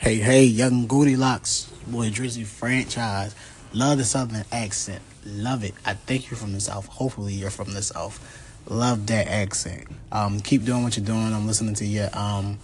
Hey, 0.00 0.18
hey, 0.18 0.44
young 0.44 0.86
Goldilocks, 0.86 1.64
boy 1.88 2.10
Drizzy 2.10 2.46
franchise. 2.46 3.34
Love 3.72 3.98
the 3.98 4.04
southern 4.04 4.44
accent. 4.52 5.02
Love 5.26 5.64
it. 5.64 5.74
I 5.84 5.94
think 5.94 6.30
you're 6.30 6.38
from 6.38 6.52
the 6.52 6.60
south. 6.60 6.86
Hopefully 6.86 7.34
you're 7.34 7.50
from 7.50 7.74
the 7.74 7.82
south. 7.82 8.20
Love 8.68 9.08
that 9.08 9.26
accent. 9.26 9.88
Um, 10.12 10.38
keep 10.38 10.64
doing 10.64 10.84
what 10.84 10.96
you're 10.96 11.04
doing. 11.04 11.34
I'm 11.34 11.48
listening 11.48 11.74
to 11.74 11.84
your 11.84 12.10
um 12.16 12.60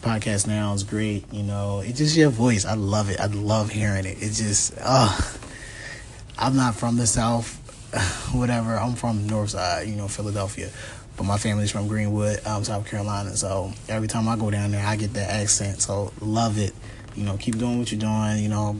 podcast 0.00 0.46
now. 0.46 0.72
It's 0.72 0.82
great. 0.82 1.30
You 1.30 1.42
know, 1.42 1.80
it's 1.80 1.98
just 1.98 2.16
your 2.16 2.30
voice. 2.30 2.64
I 2.64 2.74
love 2.74 3.10
it. 3.10 3.20
I 3.20 3.26
love 3.26 3.68
hearing 3.68 4.06
it. 4.06 4.16
It's 4.18 4.38
just, 4.38 4.72
uh, 4.80 5.20
I'm 6.38 6.56
not 6.56 6.76
from 6.76 6.96
the 6.96 7.06
south. 7.06 7.58
Whatever. 8.34 8.78
I'm 8.78 8.94
from 8.94 9.26
North 9.26 9.50
Side. 9.50 9.86
You 9.86 9.96
know, 9.96 10.08
Philadelphia 10.08 10.70
but 11.20 11.26
my 11.26 11.36
family's 11.36 11.70
from 11.70 11.86
Greenwood, 11.86 12.40
um, 12.46 12.64
South 12.64 12.88
Carolina. 12.88 13.36
So 13.36 13.72
every 13.90 14.08
time 14.08 14.26
I 14.26 14.36
go 14.36 14.50
down 14.50 14.70
there, 14.70 14.82
I 14.82 14.96
get 14.96 15.12
that 15.12 15.28
accent. 15.28 15.82
So 15.82 16.14
love 16.18 16.56
it. 16.56 16.72
You 17.14 17.24
know, 17.24 17.36
keep 17.36 17.58
doing 17.58 17.78
what 17.78 17.92
you're 17.92 18.00
doing. 18.00 18.38
You 18.38 18.48
know, 18.48 18.74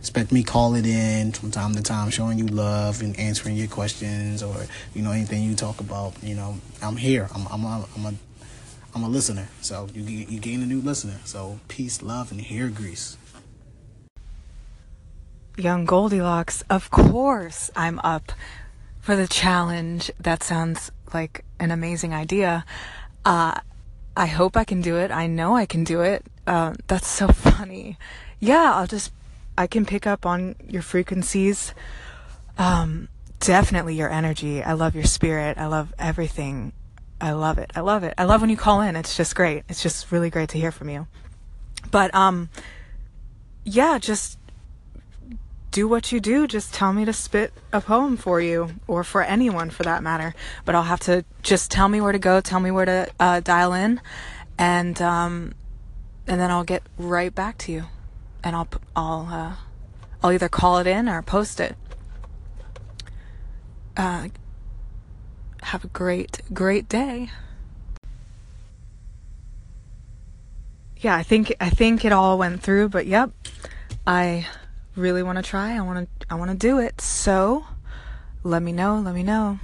expect 0.00 0.32
me 0.32 0.42
call 0.42 0.74
it 0.74 0.84
in 0.84 1.30
from 1.30 1.52
time 1.52 1.76
to 1.76 1.82
time, 1.84 2.10
showing 2.10 2.40
you 2.40 2.48
love 2.48 3.02
and 3.02 3.16
answering 3.20 3.54
your 3.54 3.68
questions 3.68 4.42
or 4.42 4.66
you 4.94 5.02
know 5.02 5.12
anything 5.12 5.44
you 5.44 5.54
talk 5.54 5.78
about. 5.78 6.20
You 6.24 6.34
know, 6.34 6.56
I'm 6.82 6.96
here. 6.96 7.28
I'm 7.32 7.46
I'm 7.52 7.62
a, 7.62 7.86
I'm 7.96 8.06
a 8.06 8.14
I'm 8.92 9.04
a 9.04 9.08
listener. 9.08 9.46
So 9.60 9.86
you 9.94 10.02
you 10.02 10.40
gain 10.40 10.62
a 10.62 10.66
new 10.66 10.80
listener. 10.80 11.20
So 11.24 11.60
peace, 11.68 12.02
love, 12.02 12.32
and 12.32 12.40
hair 12.40 12.68
grease. 12.68 13.16
Young 15.56 15.84
Goldilocks, 15.84 16.64
of 16.68 16.90
course 16.90 17.70
I'm 17.76 18.00
up 18.00 18.32
for 19.00 19.14
the 19.14 19.28
challenge. 19.28 20.10
That 20.18 20.42
sounds 20.42 20.90
like 21.14 21.44
an 21.58 21.70
amazing 21.70 22.14
idea. 22.14 22.64
Uh, 23.24 23.60
I 24.16 24.26
hope 24.26 24.56
I 24.56 24.64
can 24.64 24.80
do 24.80 24.96
it. 24.96 25.10
I 25.10 25.26
know 25.26 25.56
I 25.56 25.66
can 25.66 25.84
do 25.84 26.00
it. 26.00 26.24
Uh, 26.46 26.74
that's 26.86 27.06
so 27.08 27.28
funny. 27.32 27.98
Yeah, 28.40 28.74
I'll 28.74 28.86
just, 28.86 29.12
I 29.58 29.66
can 29.66 29.84
pick 29.84 30.06
up 30.06 30.24
on 30.24 30.56
your 30.68 30.82
frequencies. 30.82 31.74
Um, 32.58 33.08
definitely 33.40 33.94
your 33.94 34.10
energy. 34.10 34.62
I 34.62 34.72
love 34.72 34.94
your 34.94 35.04
spirit. 35.04 35.58
I 35.58 35.66
love 35.66 35.92
everything. 35.98 36.72
I 37.20 37.32
love 37.32 37.58
it. 37.58 37.70
I 37.74 37.80
love 37.80 38.04
it. 38.04 38.14
I 38.18 38.24
love 38.24 38.40
when 38.40 38.50
you 38.50 38.56
call 38.56 38.80
in. 38.80 38.96
It's 38.96 39.16
just 39.16 39.34
great. 39.34 39.64
It's 39.68 39.82
just 39.82 40.12
really 40.12 40.30
great 40.30 40.50
to 40.50 40.58
hear 40.58 40.72
from 40.72 40.88
you. 40.88 41.06
But, 41.90 42.14
um, 42.14 42.50
yeah, 43.64 43.98
just 43.98 44.38
do 45.70 45.86
what 45.88 46.12
you 46.12 46.20
do. 46.20 46.46
Just 46.46 46.72
tell 46.72 46.92
me 46.92 47.04
to 47.04 47.12
spit 47.12 47.52
a 47.72 47.80
poem 47.80 48.16
for 48.16 48.40
you, 48.40 48.70
or 48.86 49.04
for 49.04 49.22
anyone 49.22 49.70
for 49.70 49.82
that 49.82 50.02
matter. 50.02 50.34
But 50.64 50.74
I'll 50.74 50.84
have 50.84 51.00
to 51.00 51.24
just 51.42 51.70
tell 51.70 51.88
me 51.88 52.00
where 52.00 52.12
to 52.12 52.18
go, 52.18 52.40
tell 52.40 52.60
me 52.60 52.70
where 52.70 52.86
to 52.86 53.08
uh, 53.20 53.40
dial 53.40 53.72
in, 53.72 54.00
and 54.58 55.00
um, 55.02 55.54
and 56.26 56.40
then 56.40 56.50
I'll 56.50 56.64
get 56.64 56.82
right 56.96 57.34
back 57.34 57.58
to 57.58 57.72
you, 57.72 57.84
and 58.42 58.56
I'll 58.56 58.68
I'll 58.94 59.28
uh, 59.30 59.56
I'll 60.22 60.32
either 60.32 60.48
call 60.48 60.78
it 60.78 60.86
in 60.86 61.08
or 61.08 61.22
post 61.22 61.60
it. 61.60 61.76
Uh, 63.96 64.28
have 65.62 65.84
a 65.84 65.88
great 65.88 66.40
great 66.52 66.88
day. 66.88 67.30
Yeah, 70.98 71.14
I 71.14 71.22
think 71.22 71.54
I 71.60 71.70
think 71.70 72.04
it 72.04 72.12
all 72.12 72.38
went 72.38 72.62
through, 72.62 72.88
but 72.88 73.06
yep, 73.06 73.30
I 74.06 74.46
really 74.96 75.22
want 75.22 75.36
to 75.36 75.42
try. 75.42 75.76
I 75.76 75.80
want 75.80 76.08
to 76.20 76.26
I 76.30 76.34
want 76.34 76.50
to 76.50 76.56
do 76.56 76.78
it. 76.78 77.00
So, 77.00 77.66
let 78.42 78.62
me 78.62 78.72
know, 78.72 78.98
let 78.98 79.14
me 79.14 79.22
know. 79.22 79.58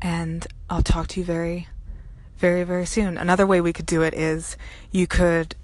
And 0.00 0.46
I'll 0.70 0.82
talk 0.82 1.08
to 1.08 1.20
you 1.20 1.26
very 1.26 1.68
very 2.38 2.64
very 2.64 2.86
soon. 2.86 3.16
Another 3.16 3.46
way 3.46 3.60
we 3.60 3.72
could 3.72 3.86
do 3.86 4.02
it 4.02 4.14
is 4.14 4.56
you 4.90 5.06
could 5.06 5.54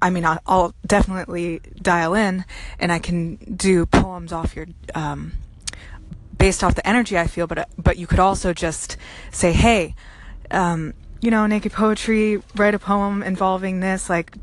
I 0.00 0.10
mean 0.10 0.24
I'll, 0.24 0.74
definitely 0.86 1.60
dial 1.80 2.14
in 2.14 2.44
and 2.78 2.92
I 2.92 2.98
can 2.98 3.36
do 3.36 3.86
poems 3.86 4.32
off 4.32 4.54
your 4.56 4.66
um 4.94 5.32
based 6.36 6.62
off 6.64 6.74
the 6.74 6.86
energy 6.86 7.18
I 7.18 7.26
feel, 7.26 7.46
but 7.46 7.68
but 7.78 7.96
you 7.96 8.06
could 8.06 8.18
also 8.18 8.52
just 8.52 8.96
say, 9.30 9.52
"Hey, 9.52 9.94
um, 10.50 10.94
you 11.20 11.30
know, 11.30 11.46
naked 11.46 11.72
poetry, 11.72 12.42
write 12.54 12.74
a 12.74 12.78
poem 12.78 13.22
involving 13.22 13.80
this 13.80 14.10
like 14.10 14.36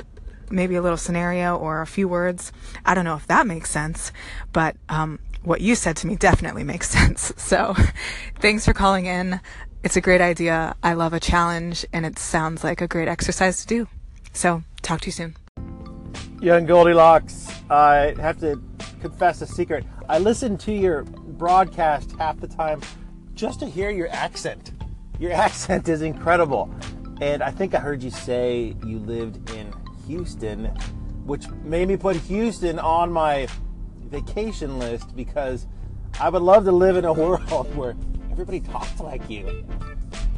maybe 0.52 0.76
a 0.76 0.82
little 0.82 0.98
scenario 0.98 1.56
or 1.56 1.82
a 1.82 1.88
few 1.88 2.08
words. 2.08 2.52
I 2.86 2.94
don't 2.94 3.06
know 3.06 3.16
if 3.16 3.28
that 3.28 3.48
makes 3.48 3.70
sense, 3.70 4.12
but 4.54 4.76
um, 4.90 5.20
what 5.44 5.62
you 5.62 5.76
said 5.76 5.98
to 5.98 6.08
me 6.08 6.16
definitely 6.16 6.64
makes 6.64 6.90
sense. 6.98 7.34
So 7.38 7.76
thanks 8.40 8.66
for 8.66 8.74
calling 8.74 9.06
in. 9.06 9.40
It's 9.84 9.96
a 9.96 10.02
great 10.02 10.22
idea. 10.22 10.76
I 10.84 10.94
love 10.94 11.14
a 11.14 11.20
challenge, 11.20 11.86
and 11.92 12.06
it 12.06 12.20
sounds 12.20 12.64
like 12.64 12.82
a 12.82 12.88
great 12.88 13.08
exercise 13.08 13.62
to 13.62 13.68
do. 13.68 13.88
So 14.34 14.64
talk 14.82 15.02
to 15.02 15.08
you 15.08 15.12
soon. 15.12 15.36
Young 16.40 16.66
Goldilocks, 16.66 17.48
I 17.70 18.16
have 18.20 18.40
to 18.42 18.62
confess 19.02 19.42
a 19.42 19.48
secret. 19.48 19.86
I 20.10 20.20
listen 20.20 20.58
to 20.60 20.74
your 20.74 21.04
broadcast 21.04 22.12
half 22.18 22.40
the 22.40 22.48
time 22.48 22.82
just 23.34 23.60
to 23.62 23.66
hear 23.66 23.90
your 23.90 24.10
accent. 24.10 24.72
Your 25.20 25.32
accent 25.46 25.90
is 25.90 26.02
incredible. 26.02 26.74
And 27.22 27.44
I 27.44 27.52
think 27.52 27.76
I 27.76 27.80
heard 27.80 28.02
you 28.02 28.10
say 28.10 28.76
you 28.84 29.00
lived 29.00 29.52
in 29.52 29.72
Houston, 30.12 30.66
which 31.26 31.48
made 31.64 31.88
me 31.88 31.96
put 31.96 32.18
Houston 32.18 32.80
on 32.80 33.14
my 33.14 33.48
vacation 34.10 34.78
list 34.78 35.16
because 35.16 35.68
I 36.20 36.28
would 36.28 36.42
love 36.42 36.66
to 36.66 36.72
live 36.74 36.98
in 36.98 37.06
a 37.06 37.14
world 37.24 37.74
where 37.78 37.96
everybody 38.30 38.60
talks 38.60 39.00
like 39.00 39.30
you. 39.30 39.66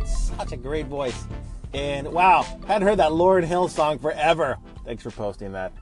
Such 0.06 0.52
a 0.52 0.58
great 0.58 0.86
voice. 0.86 1.26
And 1.74 2.08
wow, 2.14 2.44
hadn't 2.68 2.88
heard 2.88 3.00
that 3.00 3.14
Lauryn 3.14 3.46
Hill 3.46 3.68
song 3.68 3.98
forever. 3.98 4.60
Thanks 4.86 5.02
for 5.02 5.10
posting 5.10 5.54
that. 5.54 5.74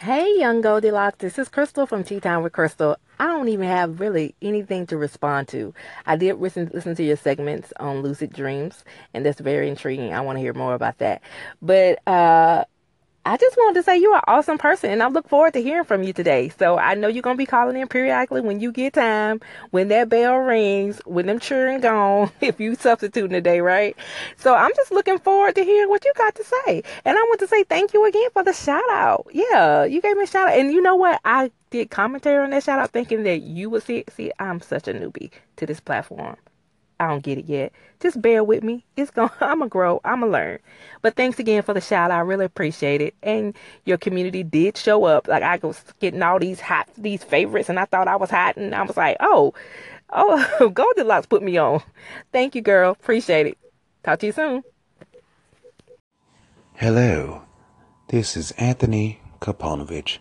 Hey, 0.00 0.38
young 0.38 0.62
Goldilocks. 0.62 1.18
This 1.18 1.38
is 1.38 1.50
Crystal 1.50 1.84
from 1.84 2.04
Tea 2.04 2.20
Time 2.20 2.42
with 2.42 2.54
Crystal. 2.54 2.96
I 3.18 3.26
don't 3.26 3.48
even 3.48 3.66
have 3.66 4.00
really 4.00 4.36
anything 4.40 4.86
to 4.86 4.96
respond 4.96 5.48
to. 5.48 5.74
I 6.06 6.16
did 6.16 6.38
listen, 6.38 6.70
listen 6.72 6.94
to 6.94 7.02
your 7.04 7.16
segments 7.18 7.74
on 7.78 8.00
lucid 8.00 8.32
dreams, 8.32 8.84
and 9.12 9.26
that's 9.26 9.40
very 9.40 9.68
intriguing. 9.68 10.14
I 10.14 10.22
want 10.22 10.36
to 10.36 10.40
hear 10.40 10.54
more 10.54 10.72
about 10.72 10.98
that. 10.98 11.20
But 11.60 11.98
uh, 12.08 12.64
I 13.28 13.36
just 13.36 13.58
wanted 13.58 13.74
to 13.74 13.82
say 13.82 13.98
you're 13.98 14.14
an 14.14 14.22
awesome 14.26 14.56
person 14.56 14.90
and 14.90 15.02
I 15.02 15.08
look 15.08 15.28
forward 15.28 15.52
to 15.52 15.62
hearing 15.62 15.84
from 15.84 16.02
you 16.02 16.14
today. 16.14 16.48
So 16.58 16.78
I 16.78 16.94
know 16.94 17.08
you're 17.08 17.20
going 17.20 17.36
to 17.36 17.38
be 17.38 17.44
calling 17.44 17.76
in 17.76 17.86
periodically 17.86 18.40
when 18.40 18.58
you 18.58 18.72
get 18.72 18.94
time, 18.94 19.42
when 19.70 19.88
that 19.88 20.08
bell 20.08 20.38
rings, 20.38 20.98
when 21.04 21.26
them 21.26 21.38
children 21.38 21.82
gone, 21.82 22.30
if 22.40 22.58
you 22.58 22.74
substituting 22.74 23.32
today, 23.32 23.60
right? 23.60 23.94
So 24.38 24.54
I'm 24.54 24.70
just 24.74 24.92
looking 24.92 25.18
forward 25.18 25.56
to 25.56 25.62
hearing 25.62 25.90
what 25.90 26.06
you 26.06 26.12
got 26.16 26.36
to 26.36 26.44
say. 26.44 26.82
And 27.04 27.18
I 27.18 27.22
want 27.24 27.40
to 27.40 27.48
say 27.48 27.64
thank 27.64 27.92
you 27.92 28.06
again 28.06 28.30
for 28.32 28.42
the 28.42 28.54
shout 28.54 28.90
out. 28.92 29.26
Yeah, 29.30 29.84
you 29.84 30.00
gave 30.00 30.16
me 30.16 30.24
a 30.24 30.26
shout 30.26 30.48
out. 30.48 30.58
And 30.58 30.72
you 30.72 30.80
know 30.80 30.96
what? 30.96 31.20
I 31.22 31.50
did 31.68 31.90
commentary 31.90 32.42
on 32.42 32.48
that 32.48 32.64
shout 32.64 32.78
out 32.78 32.92
thinking 32.92 33.24
that 33.24 33.42
you 33.42 33.68
would 33.68 33.82
see, 33.82 34.04
see, 34.08 34.32
I'm 34.38 34.62
such 34.62 34.88
a 34.88 34.94
newbie 34.94 35.32
to 35.56 35.66
this 35.66 35.80
platform. 35.80 36.38
I 37.00 37.08
don't 37.08 37.22
get 37.22 37.38
it 37.38 37.46
yet. 37.46 37.72
Just 38.00 38.20
bear 38.20 38.42
with 38.42 38.62
me. 38.64 38.84
It's 38.96 39.10
going 39.10 39.30
I'm 39.40 39.58
gonna 39.58 39.68
grow. 39.70 40.00
I'm 40.04 40.20
gonna 40.20 40.32
learn. 40.32 40.58
But 41.02 41.14
thanks 41.14 41.38
again 41.38 41.62
for 41.62 41.74
the 41.74 41.80
shout. 41.80 42.10
I 42.10 42.20
really 42.20 42.44
appreciate 42.44 43.00
it. 43.00 43.14
And 43.22 43.54
your 43.84 43.98
community 43.98 44.42
did 44.42 44.76
show 44.76 45.04
up. 45.04 45.28
Like 45.28 45.42
I 45.42 45.58
was 45.62 45.82
getting 46.00 46.22
all 46.22 46.38
these 46.38 46.60
hot 46.60 46.88
these 46.96 47.22
favorites 47.22 47.68
and 47.68 47.78
I 47.78 47.84
thought 47.84 48.08
I 48.08 48.16
was 48.16 48.30
hot 48.30 48.56
and 48.56 48.74
I 48.74 48.82
was 48.82 48.96
like, 48.96 49.16
"Oh, 49.20 49.54
oh, 50.10 50.70
Goldilocks 50.74 51.26
put 51.26 51.42
me 51.42 51.56
on." 51.56 51.82
Thank 52.32 52.54
you, 52.54 52.62
girl. 52.62 52.92
Appreciate 52.92 53.46
it. 53.46 53.58
Talk 54.02 54.18
to 54.20 54.26
you 54.26 54.32
soon. 54.32 54.62
Hello. 56.74 57.42
This 58.08 58.36
is 58.36 58.52
Anthony 58.52 59.20
Kaponovich. 59.40 60.18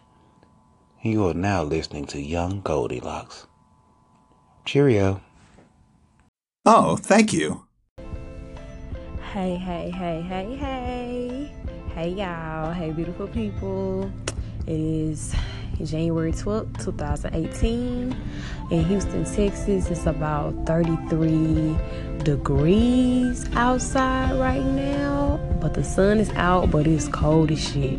You 1.02 1.28
are 1.28 1.34
now 1.34 1.64
listening 1.64 2.06
to 2.08 2.20
Young 2.22 2.62
Goldilocks. 2.62 3.48
Cheerio. 4.66 5.22
Oh, 6.70 6.98
thank 6.98 7.32
you. 7.32 7.64
Hey, 9.32 9.56
hey, 9.56 9.90
hey, 9.90 10.22
hey, 10.22 10.54
hey. 10.58 11.52
Hey, 11.96 12.10
y'all. 12.10 12.74
Hey, 12.74 12.92
beautiful 12.92 13.30
people. 13.30 14.12
It 14.66 14.74
is 14.74 15.34
January 15.82 16.34
12th, 16.34 16.84
2018. 16.84 18.14
In 18.70 18.84
Houston, 18.84 19.24
Texas, 19.24 19.90
it's 19.90 20.06
about 20.08 20.66
33 20.66 21.78
degrees 22.26 23.50
outside 23.54 24.38
right 24.38 24.66
now. 24.66 25.40
But 25.62 25.74
the 25.74 25.86
sun 25.86 26.20
is 26.20 26.32
out, 26.32 26.70
but 26.70 26.86
it's 26.86 27.08
cold 27.08 27.50
as 27.50 27.66
shit. 27.66 27.98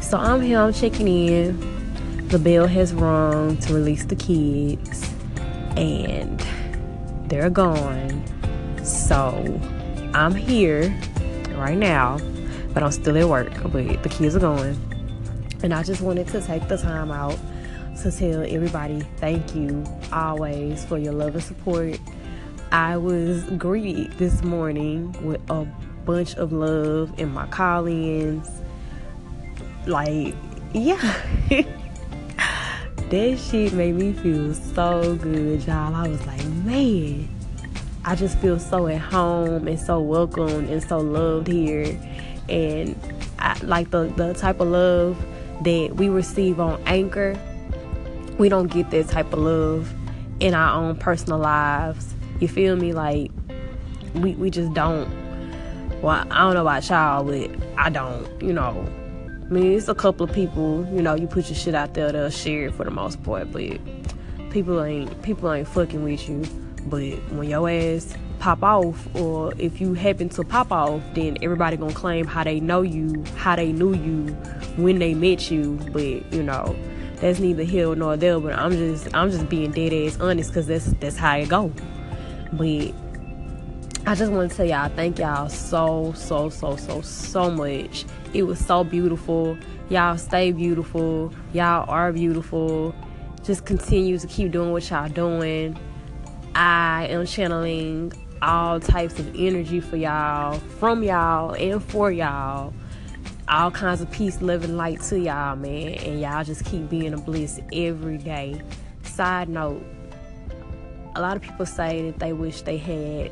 So 0.00 0.18
I'm 0.18 0.40
here, 0.40 0.60
I'm 0.60 0.72
checking 0.72 1.06
in. 1.06 2.26
The 2.30 2.40
bell 2.40 2.66
has 2.66 2.92
rung 2.92 3.58
to 3.58 3.74
release 3.74 4.06
the 4.06 4.16
kids. 4.16 5.08
And 5.76 6.44
they're 7.32 7.48
gone. 7.48 8.22
So 8.84 9.58
I'm 10.12 10.34
here 10.34 10.94
right 11.54 11.78
now, 11.78 12.18
but 12.74 12.82
I'm 12.82 12.92
still 12.92 13.16
at 13.16 13.26
work. 13.26 13.50
But 13.72 14.02
the 14.02 14.08
kids 14.10 14.36
are 14.36 14.40
going. 14.40 14.78
And 15.62 15.72
I 15.72 15.82
just 15.82 16.02
wanted 16.02 16.28
to 16.28 16.42
take 16.42 16.68
the 16.68 16.76
time 16.76 17.10
out 17.10 17.38
to 18.02 18.12
tell 18.12 18.42
everybody 18.42 19.00
thank 19.16 19.54
you 19.54 19.82
always 20.12 20.84
for 20.84 20.98
your 20.98 21.14
love 21.14 21.34
and 21.34 21.42
support. 21.42 21.98
I 22.70 22.98
was 22.98 23.44
greeted 23.56 24.12
this 24.18 24.42
morning 24.42 25.16
with 25.24 25.40
a 25.48 25.64
bunch 26.04 26.34
of 26.34 26.52
love 26.52 27.18
in 27.18 27.32
my 27.32 27.46
call 27.46 27.86
ins. 27.86 28.50
like, 29.86 30.34
yeah. 30.74 31.78
That 33.12 33.38
shit 33.38 33.74
made 33.74 33.94
me 33.94 34.10
feel 34.14 34.54
so 34.54 35.16
good, 35.16 35.62
y'all. 35.66 35.94
I 35.94 36.08
was 36.08 36.26
like, 36.26 36.42
man, 36.64 37.28
I 38.06 38.14
just 38.14 38.38
feel 38.38 38.58
so 38.58 38.86
at 38.86 39.02
home 39.02 39.68
and 39.68 39.78
so 39.78 40.00
welcomed 40.00 40.70
and 40.70 40.82
so 40.82 40.96
loved 40.96 41.46
here. 41.46 41.94
And 42.48 42.98
I, 43.38 43.58
like 43.64 43.90
the, 43.90 44.04
the 44.16 44.32
type 44.32 44.60
of 44.60 44.68
love 44.68 45.22
that 45.60 45.94
we 45.96 46.08
receive 46.08 46.58
on 46.58 46.82
Anchor, 46.86 47.38
we 48.38 48.48
don't 48.48 48.68
get 48.68 48.90
that 48.92 49.08
type 49.08 49.30
of 49.34 49.40
love 49.40 49.92
in 50.40 50.54
our 50.54 50.82
own 50.82 50.96
personal 50.96 51.38
lives. 51.38 52.14
You 52.40 52.48
feel 52.48 52.76
me? 52.76 52.94
Like, 52.94 53.30
we, 54.14 54.32
we 54.36 54.48
just 54.48 54.72
don't. 54.72 55.06
Well, 56.00 56.26
I 56.30 56.38
don't 56.38 56.54
know 56.54 56.62
about 56.62 56.88
y'all, 56.88 57.24
but 57.24 57.50
I 57.76 57.90
don't, 57.90 58.26
you 58.40 58.54
know. 58.54 58.90
I 59.42 59.54
mean, 59.54 59.72
it's 59.72 59.88
a 59.88 59.94
couple 59.94 60.24
of 60.24 60.32
people, 60.32 60.86
you 60.92 61.02
know, 61.02 61.14
you 61.14 61.26
put 61.26 61.48
your 61.48 61.56
shit 61.56 61.74
out 61.74 61.94
there, 61.94 62.10
they'll 62.10 62.30
share 62.30 62.66
it 62.66 62.74
for 62.74 62.84
the 62.84 62.90
most 62.90 63.22
part, 63.22 63.52
but 63.52 63.78
people 64.50 64.82
ain't 64.82 65.22
people 65.22 65.52
ain't 65.52 65.68
fucking 65.68 66.02
with 66.02 66.28
you. 66.28 66.42
But 66.86 67.18
when 67.32 67.48
your 67.48 67.68
ass 67.68 68.16
pop 68.38 68.62
off, 68.62 69.14
or 69.14 69.52
if 69.58 69.80
you 69.80 69.94
happen 69.94 70.28
to 70.30 70.42
pop 70.42 70.72
off, 70.72 71.00
then 71.14 71.38
everybody 71.42 71.76
gonna 71.76 71.94
claim 71.94 72.26
how 72.26 72.44
they 72.44 72.60
know 72.60 72.82
you, 72.82 73.24
how 73.36 73.56
they 73.56 73.72
knew 73.72 73.94
you, 73.94 74.32
when 74.76 74.98
they 74.98 75.14
met 75.14 75.50
you. 75.50 75.78
But 75.92 76.32
you 76.32 76.42
know, 76.42 76.74
that's 77.16 77.38
neither 77.38 77.62
here 77.62 77.94
nor 77.94 78.16
there. 78.16 78.40
But 78.40 78.54
I'm 78.54 78.72
just 78.72 79.14
I'm 79.14 79.30
just 79.30 79.48
being 79.48 79.70
dead 79.70 79.92
ass 79.92 80.18
honest, 80.20 80.52
cause 80.52 80.66
that's 80.66 80.86
that's 80.94 81.16
how 81.16 81.36
it 81.36 81.48
go. 81.48 81.72
But 82.52 82.92
I 84.04 84.16
just 84.16 84.32
want 84.32 84.50
to 84.50 84.56
tell 84.56 84.66
y'all 84.66 84.88
thank 84.96 85.20
y'all 85.20 85.48
so 85.48 86.12
so 86.16 86.48
so 86.48 86.74
so 86.74 87.00
so 87.02 87.50
much. 87.50 88.04
It 88.34 88.42
was 88.42 88.58
so 88.58 88.82
beautiful. 88.82 89.56
Y'all 89.90 90.18
stay 90.18 90.50
beautiful. 90.50 91.32
Y'all 91.52 91.88
are 91.88 92.12
beautiful. 92.12 92.94
Just 93.44 93.64
continue 93.64 94.18
to 94.18 94.26
keep 94.26 94.50
doing 94.50 94.72
what 94.72 94.90
y'all 94.90 95.08
doing. 95.08 95.78
I 96.56 97.06
am 97.10 97.26
channeling 97.26 98.12
all 98.42 98.80
types 98.80 99.20
of 99.20 99.36
energy 99.36 99.78
for 99.78 99.96
y'all, 99.96 100.58
from 100.80 101.04
y'all, 101.04 101.52
and 101.54 101.82
for 101.82 102.10
y'all. 102.10 102.74
All 103.48 103.70
kinds 103.70 104.00
of 104.00 104.10
peace, 104.10 104.42
love, 104.42 104.64
and 104.64 104.76
light 104.76 105.00
to 105.02 105.18
y'all, 105.20 105.54
man. 105.54 105.94
And 105.94 106.20
y'all 106.20 106.42
just 106.42 106.64
keep 106.64 106.90
being 106.90 107.14
a 107.14 107.18
bliss 107.18 107.60
every 107.72 108.18
day. 108.18 108.60
Side 109.04 109.48
note 109.48 109.84
a 111.14 111.20
lot 111.20 111.36
of 111.36 111.42
people 111.42 111.66
say 111.66 112.10
that 112.10 112.18
they 112.18 112.32
wish 112.32 112.62
they 112.62 112.78
had, 112.78 113.30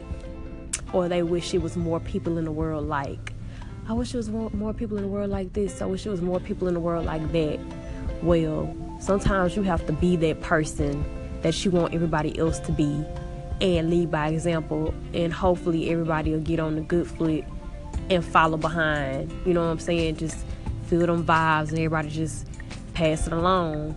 or 0.93 1.09
they 1.09 1.23
wish 1.23 1.55
it 1.55 1.63
was 1.63 1.77
more 1.77 2.01
people 2.01 2.39
in 2.39 2.45
the 2.45 2.53
world 2.53 2.87
like. 2.87 3.33
I 3.89 3.93
wish 3.93 4.13
there 4.13 4.19
was 4.19 4.29
more, 4.29 4.73
people 4.73 4.97
in 4.99 5.03
the 5.03 5.09
world 5.09 5.31
like 5.31 5.53
this. 5.53 5.83
I 5.83 5.87
wish 5.87 6.05
there 6.05 6.13
was 6.13 6.23
more 6.23 6.39
people 6.39 6.69
in 6.69 6.75
the 6.75 6.81
world 6.81 7.07
like 7.07 7.33
that. 7.33 7.59
Well, 8.23 8.73
sometimes 9.01 9.57
you 9.57 9.63
have 9.63 9.85
to 9.87 9.93
be 9.93 10.15
that 10.17 10.41
person 10.43 11.05
that 11.43 11.65
you 11.65 11.71
want 11.71 11.95
everybody 11.95 12.39
else 12.39 12.61
to 12.61 12.73
be 12.73 13.05
and 13.61 13.91
lead 13.91 14.11
by 14.11 14.29
example 14.29 14.95
and 15.13 15.33
hopefully 15.33 15.91
everybody 15.91 16.33
will 16.33 16.41
get 16.41 16.61
on 16.61 16.77
the 16.77 16.81
good 16.83 17.07
foot 17.07 17.45
and 18.09 18.25
follow 18.25 18.57
behind 18.57 19.31
you 19.45 19.53
know 19.53 19.61
what 19.61 19.71
i'm 19.71 19.79
saying 19.79 20.17
just 20.17 20.45
feel 20.87 21.07
them 21.07 21.25
vibes 21.25 21.69
and 21.69 21.79
everybody 21.79 22.09
just 22.09 22.47
pass 22.95 23.27
it 23.27 23.33
along 23.33 23.95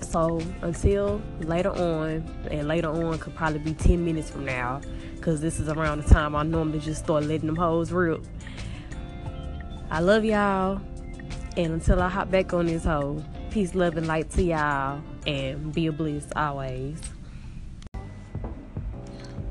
so 0.00 0.40
until 0.62 1.20
later 1.40 1.70
on 1.70 2.24
and 2.50 2.68
later 2.68 2.88
on 2.88 3.18
could 3.18 3.34
probably 3.34 3.58
be 3.58 3.74
10 3.74 4.04
minutes 4.04 4.30
from 4.30 4.44
now 4.44 4.80
because 5.14 5.40
this 5.40 5.58
is 5.58 5.68
around 5.68 6.02
the 6.02 6.08
time 6.08 6.34
i 6.36 6.42
normally 6.42 6.78
just 6.78 7.04
start 7.04 7.24
letting 7.24 7.46
them 7.46 7.56
hoes 7.56 7.92
rip 7.92 8.24
i 9.90 10.00
love 10.00 10.24
y'all 10.24 10.80
and 11.56 11.72
until 11.72 12.00
i 12.02 12.08
hop 12.08 12.30
back 12.30 12.52
on 12.52 12.66
this 12.66 12.84
hoe 12.84 13.22
peace 13.50 13.74
love 13.74 13.96
and 13.96 14.06
light 14.06 14.30
to 14.30 14.42
y'all 14.42 15.00
and 15.26 15.72
be 15.72 15.86
a 15.86 15.92
bliss 15.92 16.26
always 16.36 17.00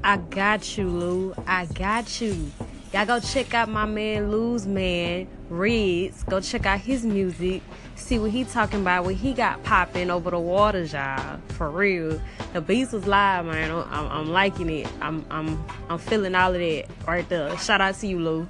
I 0.07 0.17
got 0.17 0.77
you, 0.77 0.87
Lou. 0.87 1.33
I 1.47 1.65
got 1.65 2.21
you. 2.21 2.51
Y'all 2.95 3.05
go 3.05 3.19
check 3.19 3.53
out 3.53 3.67
my 3.67 3.83
man 3.83 4.31
Lou's 4.31 4.65
man, 4.65 5.27
Reds. 5.49 6.23
Go 6.23 6.39
check 6.39 6.65
out 6.65 6.79
his 6.79 7.05
music. 7.05 7.61
See 7.95 8.17
what 8.19 8.31
he 8.31 8.45
talking 8.45 8.79
about, 8.79 9.03
what 9.03 9.15
he 9.15 9.33
got 9.33 9.61
popping 9.65 10.09
over 10.09 10.31
the 10.31 10.39
waters, 10.39 10.93
y'all. 10.93 11.41
For 11.49 11.69
real. 11.69 12.21
The 12.53 12.61
beats 12.61 12.93
was 12.93 13.05
live, 13.05 13.47
man. 13.47 13.69
I'm, 13.69 14.07
I'm 14.07 14.29
liking 14.29 14.69
it. 14.69 14.87
I'm, 15.01 15.25
I'm, 15.29 15.61
I'm 15.89 15.97
feeling 15.97 16.35
all 16.35 16.53
of 16.53 16.57
that 16.61 16.85
right 17.05 17.27
there. 17.27 17.57
Shout 17.57 17.81
out 17.81 17.95
to 17.95 18.07
you, 18.07 18.17
Lou. 18.17 18.47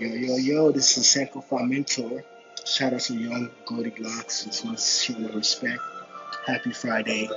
Yo, 0.00 0.08
yo, 0.08 0.36
yo, 0.36 0.72
this 0.72 0.98
is 0.98 1.08
Sanko 1.08 1.44
Mentor. 1.64 2.24
Shout 2.66 2.92
out 2.92 3.02
to 3.02 3.14
Young 3.14 3.52
Goldilocks. 3.66 4.46
Just 4.46 4.64
want 4.64 4.78
to 4.78 4.84
show 4.84 5.16
my 5.16 5.28
respect. 5.28 5.78
Happy 6.44 6.72
Friday. 6.72 7.30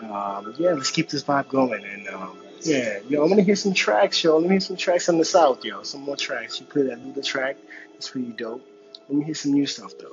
Um, 0.00 0.54
yeah, 0.58 0.74
let's 0.74 0.92
keep 0.92 1.08
this 1.08 1.24
vibe 1.24 1.48
going. 1.48 1.84
And 1.84 2.06
um, 2.06 2.38
yeah, 2.62 3.00
yo, 3.08 3.22
I'm 3.22 3.28
gonna 3.28 3.42
hear 3.42 3.56
some 3.56 3.74
tracks, 3.74 4.22
yo. 4.22 4.36
Let 4.36 4.42
me 4.44 4.50
hear 4.50 4.60
some 4.60 4.76
tracks 4.76 5.06
from 5.06 5.18
the 5.18 5.24
South, 5.24 5.64
yo. 5.64 5.82
Some 5.82 6.02
more 6.02 6.16
tracks. 6.16 6.60
You 6.60 6.66
played 6.66 6.88
that 6.88 6.98
Luda 6.98 7.24
track. 7.24 7.56
It's 7.94 8.10
pretty 8.10 8.32
dope. 8.32 8.66
Let 9.08 9.18
me 9.18 9.24
hear 9.24 9.34
some 9.34 9.52
new 9.52 9.66
stuff, 9.66 9.92
though. 9.98 10.08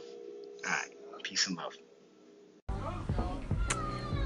All 0.65 0.71
right, 0.71 1.23
peace 1.23 1.47
and 1.47 1.57
love. 1.57 1.73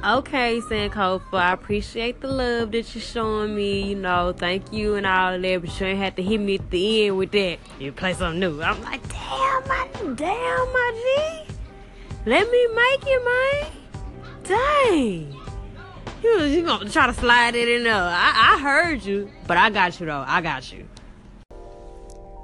Okay, 0.04 0.60
Sankofa, 0.62 1.34
I 1.34 1.54
appreciate 1.54 2.22
the 2.22 2.28
love 2.28 2.72
that 2.72 2.96
you're 2.96 3.02
showing 3.04 3.56
me. 3.56 3.84
You 3.90 3.96
know, 3.96 4.34
thank 4.36 4.74
you 4.74 4.96
and 4.96 5.06
all 5.06 5.40
that, 5.40 5.62
but 5.62 5.80
you 5.80 5.86
ain't 5.86 6.00
had 6.00 6.16
to 6.16 6.24
hit 6.24 6.40
me 6.40 6.56
at 6.56 6.72
the 6.72 7.06
end 7.06 7.18
with 7.18 7.32
that. 7.32 7.60
You 7.80 7.92
play 7.92 8.14
something 8.14 8.40
new. 8.40 8.64
I'm 8.64 8.82
like, 8.82 9.08
damn, 9.10 9.68
my, 9.68 9.88
damn, 10.16 10.74
my 10.74 10.92
G. 10.96 11.54
Let 12.26 12.50
me 12.50 12.68
make 12.68 13.04
it, 13.06 13.24
man. 13.26 13.72
Dang. 14.44 15.41
You, 16.24 16.44
you 16.44 16.64
gonna 16.64 16.90
try 16.90 17.08
to 17.08 17.14
slide 17.14 17.56
it 17.56 17.68
in 17.68 17.84
there. 17.84 17.96
I, 17.96 18.54
I 18.56 18.62
heard 18.62 19.04
you, 19.04 19.32
but 19.48 19.58
I 19.58 19.72
got 19.72 20.00
you 20.00 20.06
though. 20.06 20.24
I 20.28 20.42
got 20.42 20.72
you. 20.72 20.88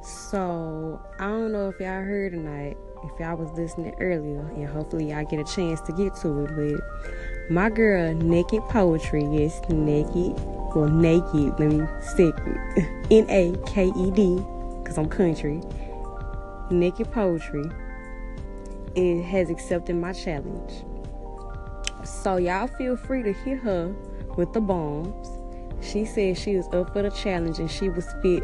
So, 0.04 1.00
I 1.20 1.28
don't 1.28 1.52
know 1.52 1.70
if 1.70 1.80
y'all 1.80 2.04
heard 2.04 2.32
tonight, 2.32 2.76
if 3.04 3.20
y'all 3.20 3.38
was 3.38 3.52
listening 3.58 3.94
earlier, 4.00 4.40
and 4.40 4.68
hopefully 4.68 5.12
y'all 5.12 5.26
get 5.26 5.40
a 5.40 5.44
chance 5.44 5.80
to 5.82 5.94
get 5.94 6.16
to 6.18 6.46
it, 6.46 6.56
but 6.56 7.52
my 7.52 7.70
girl, 7.70 8.14
Naked 8.16 8.62
Poetry, 8.64 9.24
yes, 9.32 9.62
Naked, 9.70 10.34
well, 10.76 10.90
Naked, 10.90 11.60
let 11.60 11.72
me 11.72 11.86
stick 12.02 12.36
N 13.12 13.26
A 13.30 13.56
K 13.68 13.88
E 13.96 14.12
D, 14.12 14.38
because 14.82 14.98
I'm 14.98 15.08
country. 15.08 15.62
Naked 16.72 17.12
Poetry, 17.12 17.70
it 18.96 19.24
has 19.24 19.50
accepted 19.50 19.96
my 19.96 20.14
challenge. 20.14 20.84
So 22.08 22.38
y'all 22.38 22.68
feel 22.68 22.96
free 22.96 23.24
to 23.24 23.34
hit 23.34 23.60
her 23.60 23.94
with 24.36 24.54
the 24.54 24.62
bombs. 24.62 25.28
She 25.86 26.06
said 26.06 26.38
she 26.38 26.56
was 26.56 26.68
up 26.74 26.94
for 26.94 27.02
the 27.02 27.12
challenge 27.12 27.60
and 27.60 27.70
she 27.70 27.90
was 27.90 28.06
spit 28.06 28.44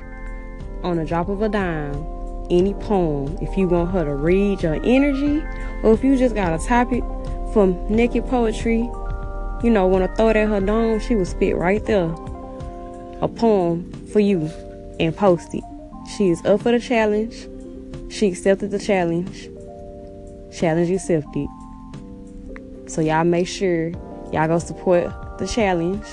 on 0.84 1.00
a 1.00 1.06
drop 1.06 1.30
of 1.30 1.42
a 1.42 1.50
dime 1.50 2.06
any 2.50 2.74
poem 2.74 3.38
if 3.42 3.58
you 3.58 3.68
want 3.68 3.90
her 3.92 4.04
to 4.04 4.14
read 4.14 4.62
your 4.62 4.76
energy 4.84 5.42
or 5.82 5.94
if 5.94 6.04
you 6.04 6.18
just 6.18 6.36
got 6.36 6.54
a 6.54 6.64
topic 6.66 7.04
from 7.54 7.88
naked 7.90 8.26
poetry, 8.28 8.80
you 9.64 9.70
know, 9.70 9.88
want 9.88 10.04
to 10.04 10.16
throw 10.16 10.30
it 10.30 10.36
at 10.36 10.50
her 10.50 10.60
dome, 10.60 11.00
she 11.00 11.16
will 11.16 11.26
spit 11.26 11.56
right 11.56 11.86
there 11.86 12.14
a 13.22 13.28
poem 13.28 13.90
for 14.12 14.20
you 14.20 14.50
and 15.00 15.16
post 15.16 15.54
it. 15.54 15.64
She 16.18 16.30
is 16.30 16.44
up 16.46 16.62
for 16.62 16.72
the 16.72 16.80
challenge. 16.80 17.48
She 18.12 18.28
accepted 18.28 18.72
the 18.72 18.80
challenge. 18.80 19.50
Challenge 20.54 20.92
accepted. 20.92 21.48
So 22.94 23.02
y'all 23.02 23.24
make 23.24 23.48
sure 23.48 23.88
y'all 24.32 24.48
go 24.48 24.60
support 24.60 25.12
the 25.40 25.48
challenge 25.48 26.06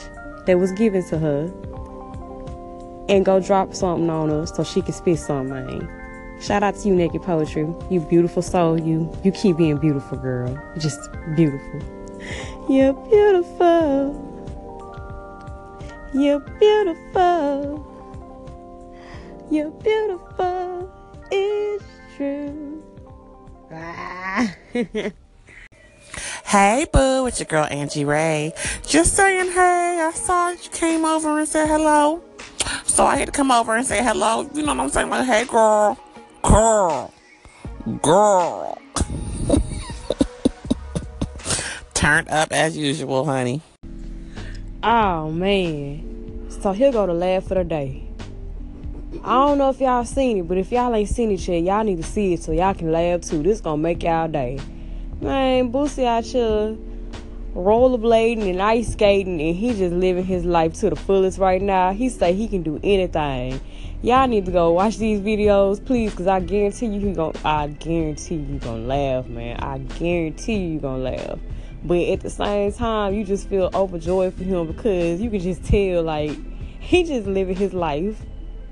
that 0.47 0.59
was 0.59 0.73
given 0.73 1.07
to 1.11 1.19
her 1.19 1.43
and 3.11 3.23
go 3.23 3.39
drop 3.39 3.75
something 3.75 4.09
on 4.09 4.31
her 4.31 4.47
so 4.47 4.65
she 4.65 4.81
can 4.81 4.95
spit 4.95 5.19
something. 5.19 5.87
Shout 6.41 6.63
out 6.63 6.77
to 6.77 6.89
you, 6.89 6.95
Naked 6.95 7.21
Poetry. 7.21 7.69
You 7.91 8.01
beautiful 8.01 8.41
soul. 8.41 8.81
You 8.81 9.15
you 9.23 9.31
keep 9.31 9.59
being 9.59 9.77
beautiful, 9.77 10.17
girl. 10.17 10.59
Just 10.79 11.01
beautiful. 11.37 11.83
You're 12.71 12.95
beautiful. 12.95 14.17
You're 16.15 16.41
beautiful. 16.41 17.85
You're 19.51 19.71
beautiful. 19.71 20.91
It's 21.31 21.85
true. 22.17 22.83
Ah. 23.73 24.57
Hey, 26.51 26.85
boo, 26.93 27.29
it's 27.29 27.39
your 27.39 27.47
girl 27.47 27.69
Angie 27.71 28.05
Ray. 28.05 28.53
Just 28.85 29.15
saying, 29.15 29.53
hey, 29.53 30.01
I 30.03 30.11
saw 30.13 30.51
you 30.51 30.69
came 30.73 31.05
over 31.05 31.39
and 31.39 31.47
said 31.47 31.69
hello. 31.69 32.25
So 32.83 33.07
I 33.07 33.19
had 33.19 33.27
to 33.27 33.33
come 33.33 33.53
over 33.53 33.77
and 33.77 33.87
say 33.87 34.03
hello. 34.03 34.51
You 34.53 34.63
know 34.63 34.75
what 34.75 34.81
I'm 34.81 34.89
saying? 34.89 35.11
Like, 35.11 35.27
hey, 35.27 35.45
girl, 35.45 35.97
girl, 36.43 37.15
girl. 38.03 38.83
Turned 41.95 42.29
up 42.29 42.51
as 42.51 42.77
usual, 42.77 43.25
honey. 43.25 43.63
Oh 44.83 45.31
man. 45.31 46.49
So 46.49 46.73
here 46.73 46.91
go 46.91 47.07
the 47.07 47.15
laugh 47.15 47.45
for 47.45 47.55
the 47.55 47.63
day. 47.63 48.09
I 49.23 49.35
don't 49.35 49.59
know 49.59 49.71
if 49.71 49.81
y'all 49.81 50.05
seen 50.05 50.39
it, 50.39 50.49
but 50.49 50.59
if 50.59 50.73
y'all 50.73 50.93
ain't 50.93 51.09
seen 51.09 51.31
it 51.31 51.47
yet, 51.47 51.63
y'all 51.63 51.85
need 51.85 51.99
to 51.99 52.03
see 52.03 52.33
it 52.33 52.43
so 52.43 52.51
y'all 52.51 52.75
can 52.75 52.91
laugh 52.91 53.21
too. 53.21 53.41
This 53.41 53.61
gonna 53.61 53.81
make 53.81 54.03
y'all 54.03 54.27
day. 54.27 54.59
Man, 55.21 55.71
Boosie 55.71 56.07
out 56.07 56.25
here 56.25 56.79
rollerblading 57.55 58.49
and 58.49 58.63
ice 58.63 58.93
skating, 58.93 59.39
and 59.39 59.55
he 59.55 59.75
just 59.75 59.95
living 59.95 60.25
his 60.25 60.47
life 60.47 60.73
to 60.81 60.89
the 60.89 60.97
fullest 60.97 61.39
right 61.39 61.61
now. 61.61 61.93
He 61.93 62.09
say 62.09 62.33
he 62.33 62.49
can 62.49 62.63
do 62.63 62.81
anything. 62.83 63.61
Y'all 64.01 64.27
need 64.27 64.47
to 64.47 64.51
go 64.51 64.73
watch 64.73 64.97
these 64.97 65.21
videos, 65.21 65.85
please, 65.85 66.15
cause 66.15 66.27
I 66.27 66.41
guarantee 66.41 66.87
you 66.87 67.01
he 67.01 67.13
gon' 67.13 67.35
I 67.45 67.67
guarantee 67.67 68.37
you 68.37 68.59
gonna 68.61 68.79
laugh, 68.79 69.27
man. 69.27 69.61
I 69.61 69.77
guarantee 69.99 70.57
you 70.57 70.79
gonna 70.81 71.03
laugh. 71.03 71.39
But 71.85 71.99
at 71.99 72.21
the 72.21 72.31
same 72.31 72.73
time, 72.73 73.13
you 73.13 73.23
just 73.23 73.47
feel 73.47 73.69
overjoyed 73.75 74.33
for 74.33 74.45
him 74.45 74.69
because 74.69 75.21
you 75.21 75.29
can 75.29 75.41
just 75.41 75.63
tell 75.65 76.03
like 76.03 76.35
he 76.81 77.05
just 77.05 77.27
living 77.27 77.57
his 77.57 77.75
life. 77.75 78.19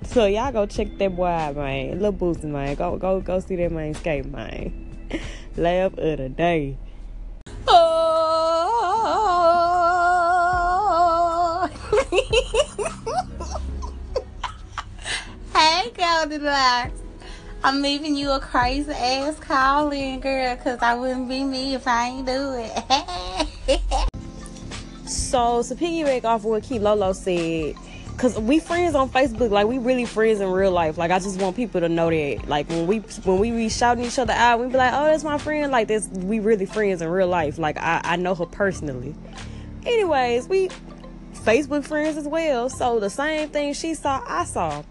So 0.05 0.25
y'all 0.25 0.51
go 0.51 0.65
check 0.65 0.97
that 0.97 1.15
boy 1.15 1.27
out, 1.27 1.57
man. 1.57 2.01
Little 2.01 2.15
Boosie, 2.15 2.45
man. 2.45 2.75
Go 2.75 2.97
go 2.97 3.21
go 3.21 3.39
see 3.39 3.57
that 3.57 3.71
man 3.71 3.93
skate, 3.93 4.25
man. 4.25 4.87
Laugh 5.57 5.97
of 5.99 6.19
the 6.19 6.29
day. 6.29 6.77
Oh. 7.67 7.89
hey, 15.55 15.91
Goldilocks. 15.97 17.01
I'm 17.65 17.83
leaving 17.83 18.15
you 18.15 18.31
a 18.31 18.39
crazy 18.39 18.93
ass 18.93 19.39
call 19.41 19.91
in, 19.91 20.21
girl, 20.21 20.55
because 20.55 20.79
I 20.81 20.95
wouldn't 20.95 21.29
be 21.29 21.43
me 21.43 21.75
if 21.75 21.89
I 21.89 22.09
ain't 22.09 22.27
do 22.27 22.55
it. 22.57 23.81
So 25.09 25.63
to 25.63 25.75
piggyback 25.75 26.25
off 26.25 26.41
of 26.41 26.45
what 26.47 26.63
Key 26.63 26.79
Lolo 26.79 27.13
said, 27.13 27.75
cause 28.19 28.39
we 28.39 28.59
friends 28.59 28.95
on 28.95 29.09
Facebook, 29.09 29.51
like 29.51 29.67
we 29.67 29.79
really 29.79 30.05
friends 30.05 30.41
in 30.41 30.51
real 30.51 30.73
life. 30.73 30.99
Like 30.99 31.11
I 31.11 31.19
just 31.19 31.41
want 31.41 31.57
people 31.57 31.81
to 31.81 31.89
know 31.89 32.11
that, 32.11 32.49
like 32.49 32.69
when 32.69 32.87
we 32.87 32.99
when 32.99 33.39
we 33.39 33.51
be 33.51 33.69
shouting 33.69 34.05
each 34.05 34.19
other 34.19 34.33
out, 34.33 34.61
we 34.61 34.67
be 34.67 34.77
like, 34.77 34.93
oh, 34.93 35.05
that's 35.07 35.25
my 35.25 35.39
friend. 35.39 35.73
Like 35.73 35.89
this, 35.89 36.09
we 36.09 36.41
really 36.41 36.67
friends 36.67 37.01
in 37.01 37.09
real 37.09 37.29
life. 37.29 37.59
Like 37.59 37.79
I 37.79 38.01
I 38.05 38.17
know 38.17 38.35
her 38.35 38.47
personally. 38.47 39.15
Anyways, 39.87 40.49
we 40.49 40.69
Facebook 41.33 41.85
friends 41.87 42.17
as 42.17 42.27
well. 42.27 42.69
So 42.69 43.01
the 43.01 43.09
same 43.09 43.49
thing 43.49 43.73
she 43.73 43.95
saw, 43.95 44.23
I 44.27 44.45
saw. 44.45 44.83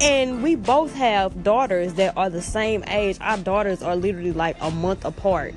And 0.00 0.44
we 0.44 0.54
both 0.54 0.94
have 0.94 1.42
daughters 1.42 1.94
that 1.94 2.16
are 2.16 2.30
the 2.30 2.40
same 2.40 2.84
age. 2.86 3.18
Our 3.20 3.36
daughters 3.38 3.82
are 3.82 3.96
literally 3.96 4.32
like 4.32 4.56
a 4.60 4.70
month 4.70 5.04
apart. 5.04 5.54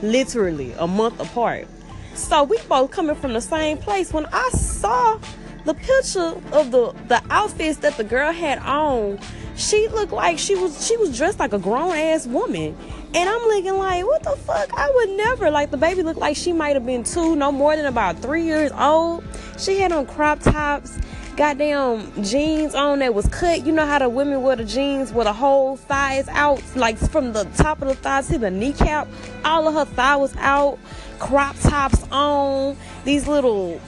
Literally 0.00 0.72
a 0.78 0.86
month 0.86 1.18
apart. 1.18 1.66
So 2.14 2.44
we 2.44 2.58
both 2.68 2.92
coming 2.92 3.16
from 3.16 3.32
the 3.32 3.40
same 3.40 3.78
place. 3.78 4.12
When 4.12 4.26
I 4.26 4.48
saw 4.50 5.18
the 5.64 5.74
picture 5.74 6.34
of 6.52 6.70
the 6.70 6.94
the 7.08 7.22
outfits 7.30 7.78
that 7.78 7.96
the 7.96 8.04
girl 8.04 8.32
had 8.32 8.58
on, 8.60 9.18
she 9.56 9.88
looked 9.88 10.12
like 10.12 10.38
she 10.38 10.54
was 10.54 10.86
she 10.86 10.96
was 10.96 11.16
dressed 11.16 11.38
like 11.38 11.52
a 11.52 11.58
grown 11.58 11.94
ass 11.94 12.26
woman. 12.26 12.76
And 13.12 13.28
I'm 13.28 13.42
looking 13.42 13.74
like, 13.76 14.04
what 14.06 14.22
the 14.22 14.36
fuck? 14.36 14.72
I 14.72 14.88
would 14.88 15.10
never. 15.10 15.50
Like 15.50 15.72
the 15.72 15.76
baby 15.76 16.02
looked 16.02 16.20
like 16.20 16.36
she 16.36 16.52
might 16.52 16.74
have 16.74 16.86
been 16.86 17.02
two, 17.02 17.34
no 17.34 17.50
more 17.50 17.74
than 17.74 17.86
about 17.86 18.20
three 18.20 18.44
years 18.44 18.70
old. 18.72 19.24
She 19.58 19.78
had 19.78 19.90
on 19.90 20.06
crop 20.06 20.38
tops, 20.40 20.96
goddamn 21.36 22.22
jeans 22.22 22.74
on 22.74 23.00
that 23.00 23.12
was 23.12 23.26
cut. 23.28 23.66
You 23.66 23.72
know 23.72 23.84
how 23.84 23.98
the 23.98 24.08
women 24.08 24.42
wear 24.42 24.54
the 24.54 24.64
jeans 24.64 25.12
with 25.12 25.26
the 25.26 25.32
whole 25.32 25.76
thigh 25.76 26.18
is 26.18 26.28
out, 26.28 26.62
like 26.76 26.98
from 26.98 27.32
the 27.32 27.44
top 27.56 27.82
of 27.82 27.88
the 27.88 27.94
thigh 27.96 28.22
to 28.22 28.38
the 28.38 28.50
kneecap. 28.50 29.08
All 29.44 29.66
of 29.66 29.74
her 29.74 29.92
thigh 29.92 30.16
was 30.16 30.34
out, 30.36 30.78
crop 31.18 31.56
tops 31.58 32.06
on, 32.12 32.76
these 33.04 33.26
little 33.26 33.80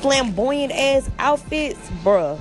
flamboyant 0.00 0.72
ass 0.72 1.10
outfits, 1.18 1.90
bruh 2.04 2.38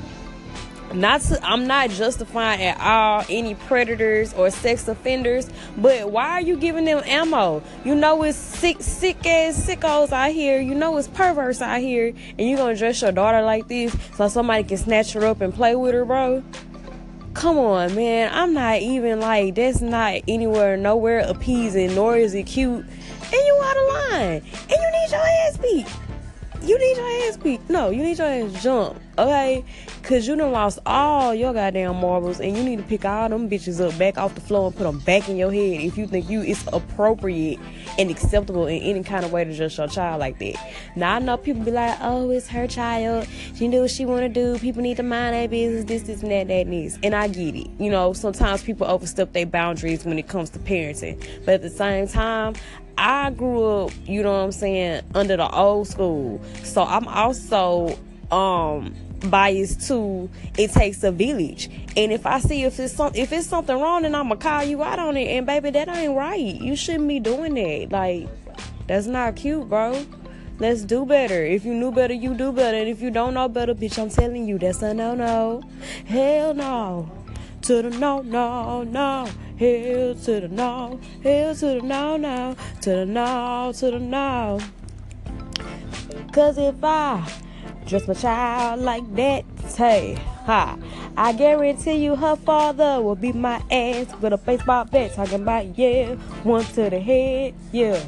not 0.93 1.21
to, 1.21 1.43
I'm 1.43 1.67
not 1.67 1.89
justifying 1.89 2.61
at 2.61 2.79
all 2.79 3.25
any 3.29 3.55
predators 3.55 4.33
or 4.33 4.49
sex 4.49 4.87
offenders, 4.87 5.49
but 5.77 6.11
why 6.11 6.29
are 6.31 6.41
you 6.41 6.57
giving 6.57 6.85
them 6.85 7.01
ammo? 7.05 7.61
You 7.83 7.95
know 7.95 8.23
it's 8.23 8.37
sick, 8.37 8.77
sick 8.79 9.25
ass 9.25 9.67
sickos 9.67 10.11
out 10.11 10.31
here. 10.31 10.59
You 10.59 10.75
know 10.75 10.97
it's 10.97 11.07
perverts 11.07 11.61
out 11.61 11.81
here, 11.81 12.13
and 12.37 12.49
you 12.49 12.57
gonna 12.57 12.75
dress 12.75 13.01
your 13.01 13.11
daughter 13.11 13.41
like 13.41 13.67
this 13.67 13.95
so 14.15 14.27
somebody 14.27 14.63
can 14.63 14.77
snatch 14.77 15.13
her 15.13 15.25
up 15.25 15.41
and 15.41 15.53
play 15.53 15.75
with 15.75 15.93
her, 15.93 16.05
bro? 16.05 16.43
Come 17.33 17.57
on, 17.57 17.93
man. 17.93 18.31
I'm 18.33 18.53
not 18.53 18.79
even 18.81 19.19
like 19.19 19.55
that's 19.55 19.81
not 19.81 20.21
anywhere, 20.27 20.77
nowhere 20.77 21.19
appeasing, 21.19 21.93
nor 21.95 22.17
is 22.17 22.33
it 22.33 22.43
cute. 22.43 22.83
And 22.83 23.33
you 23.33 23.61
out 23.63 23.77
of 23.77 24.11
line, 24.11 24.41
and 24.61 24.71
you 24.71 24.91
need 24.91 25.11
your 25.11 25.21
ass 25.21 25.57
beat. 25.57 26.06
You 26.67 26.77
need 26.77 26.97
your 26.97 27.29
ass 27.29 27.38
beat. 27.38 27.69
No, 27.69 27.91
you 27.91 28.03
need 28.03 28.17
your 28.17 28.27
ass 28.27 28.62
jumped, 28.62 29.00
okay? 29.17 29.63
Cause 30.03 30.27
you 30.27 30.36
done 30.36 30.51
lost 30.51 30.79
all 30.86 31.33
your 31.33 31.53
goddamn 31.53 31.95
marbles, 31.95 32.41
and 32.41 32.57
you 32.57 32.63
need 32.63 32.75
to 32.79 32.83
pick 32.83 33.05
all 33.05 33.29
them 33.29 33.50
bitches 33.50 33.79
up 33.79 33.97
back 33.97 34.17
off 34.17 34.36
the 34.36 34.41
floor 34.41 34.67
and 34.67 34.75
put 34.75 34.83
them 34.83 35.00
back 35.00 35.29
in 35.29 35.38
your 35.38 35.50
head 35.50 35.79
if 35.79 35.97
you 35.97 36.07
think 36.07 36.29
you 36.29 36.41
it's 36.41 36.65
appropriate 36.74 37.57
and 37.97 38.12
acceptable 38.12 38.67
in 38.67 38.81
any 38.81 39.01
kind 39.01 39.24
of 39.24 39.31
way 39.31 39.45
to 39.45 39.53
just 39.53 39.77
your 39.77 39.88
child 39.88 40.19
like 40.19 40.39
that. 40.39 40.55
Now 40.97 41.15
I 41.15 41.19
know 41.19 41.38
people 41.38 41.63
be 41.63 41.71
like, 41.71 41.97
"Oh, 42.01 42.29
it's 42.31 42.50
her 42.50 42.67
child. 42.67 43.27
She 43.55 43.69
do 43.69 43.81
what 43.81 43.91
she 43.91 44.05
want 44.05 44.21
to 44.21 44.29
do. 44.29 44.59
People 44.59 44.81
need 44.81 44.97
to 44.97 45.03
mind 45.03 45.36
their 45.36 45.47
business. 45.47 45.86
This, 45.86 46.03
this, 46.03 46.21
and 46.21 46.31
that, 46.31 46.50
that, 46.50 46.69
this." 46.69 47.00
And 47.01 47.15
I 47.15 47.29
get 47.29 47.55
it. 47.55 47.69
You 47.79 47.89
know, 47.91 48.12
sometimes 48.12 48.62
people 48.63 48.88
overstep 48.88 49.31
their 49.31 49.45
boundaries 49.45 50.03
when 50.03 50.19
it 50.19 50.27
comes 50.27 50.50
to 50.50 50.59
parenting, 50.59 51.17
but 51.45 51.55
at 51.55 51.62
the 51.62 51.69
same 51.69 52.09
time, 52.09 52.55
I 52.98 53.30
grew 53.32 53.63
up, 53.63 53.92
you 54.06 54.24
know 54.24 54.32
what 54.32 54.46
I'm 54.46 54.51
saying, 54.51 55.04
under 55.13 55.38
the 55.38 55.50
old 55.50 55.88
school. 55.88 56.42
So 56.63 56.84
I'm 56.84 57.08
also 57.08 57.98
um 58.32 58.94
biased 59.30 59.88
to 59.88 60.30
it 60.58 60.72
takes 60.72 61.04
a 61.04 61.12
village. 61.12 61.70
And 61.96 62.12
if 62.12 62.25
I 62.25 62.39
see 62.39 62.63
if 62.63 62.80
it's 62.80 62.94
some 62.94 63.12
if 63.16 63.32
it's 63.32 63.48
something 63.48 63.80
wrong 63.80 64.04
then 64.04 64.16
I'ma 64.16 64.36
call 64.36 64.63
you 64.63 64.84
out 64.84 65.00
on 65.00 65.18
it 65.18 65.27
and 65.27 65.46
baby 65.46 65.72
that 65.72 65.88
ain't 65.88 66.16
right. 66.16 66.39
You 66.39 66.75
shouldn't 66.75 67.08
be 67.08 67.20
doing 67.20 67.54
that. 67.56 67.92
Like 67.92 68.27
that's 68.88 69.08
not 69.08 69.36
cute, 69.36 69.70
bro. 69.70 70.06
Let's 70.60 70.82
do 70.82 71.06
better. 71.06 71.46
If 71.46 71.66
you 71.66 71.74
knew 71.75 71.92
better, 71.92 72.16
you 72.16 72.34
do 72.34 72.51
better. 72.51 72.75
And 72.75 72.89
if 72.89 73.00
you 73.00 73.12
don't 73.12 73.36
know 73.36 73.48
better, 73.48 73.75
bitch, 73.75 74.01
I'm 74.01 74.10
telling 74.10 74.48
you, 74.48 74.58
that's 74.58 74.82
a 74.82 74.92
no 74.94 75.13
no. 75.13 75.62
Hell 76.06 76.56
no. 76.56 77.12
To 77.63 77.81
the 77.81 77.89
no, 77.89 78.21
no, 78.21 78.83
no. 78.83 79.27
Hell 79.59 80.15
to 80.15 80.39
the 80.41 80.47
no. 80.49 80.99
Hell 81.23 81.55
to 81.55 81.65
the 81.65 81.81
no, 81.81 82.17
no. 82.17 82.55
To 82.81 82.89
the 82.89 83.05
no, 83.05 83.73
to 83.75 83.91
the 83.91 83.99
no. 83.99 84.59
Cause 86.31 86.57
if 86.57 86.83
I 86.83 87.27
dress 87.85 88.07
my 88.07 88.13
child 88.13 88.81
like 88.81 89.15
that, 89.15 89.43
hey, 89.75 90.13
ha, 90.45 90.77
I 91.17 91.33
guarantee 91.33 91.95
you 91.95 92.15
her 92.15 92.35
father 92.35 93.01
will 93.01 93.15
beat 93.15 93.35
my 93.35 93.61
ass 93.71 94.13
with 94.21 94.33
a 94.33 94.37
baseball 94.37 94.85
bat. 94.85 95.13
Talking 95.15 95.41
about, 95.41 95.77
yeah, 95.77 96.13
one 96.43 96.63
to 96.63 96.89
the 96.89 96.99
head, 96.99 97.55
yeah. 97.71 97.99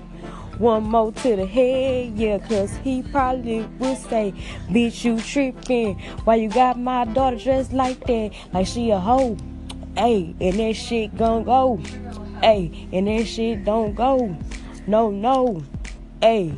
One 0.59 0.83
more 0.83 1.13
to 1.13 1.35
the 1.37 1.45
head, 1.45 2.17
yeah, 2.17 2.37
cause 2.37 2.75
he 2.83 3.01
probably 3.01 3.61
would 3.79 3.97
say, 3.97 4.33
Bitch, 4.67 5.05
you 5.05 5.17
tripping. 5.21 5.97
Why 6.25 6.35
you 6.35 6.49
got 6.49 6.77
my 6.77 7.05
daughter 7.05 7.37
dressed 7.37 7.71
like 7.71 8.05
that? 8.07 8.31
Like 8.53 8.67
she 8.67 8.91
a 8.91 8.99
hoe. 8.99 9.37
Hey, 9.95 10.35
and 10.41 10.59
that 10.59 10.73
shit 10.75 11.15
gon' 11.17 11.45
go. 11.45 11.77
Hey, 12.41 12.89
and 12.91 13.07
that 13.07 13.25
shit 13.25 13.63
don't 13.63 13.95
go. 13.95 14.35
No, 14.85 15.09
no. 15.09 15.63
Hey, 16.21 16.53